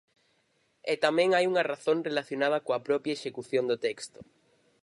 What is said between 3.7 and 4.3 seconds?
texto.